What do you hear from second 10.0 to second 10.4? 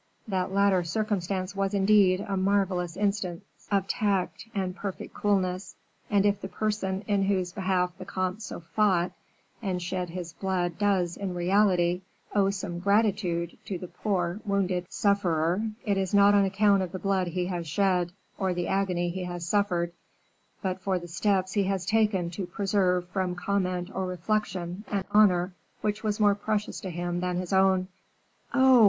his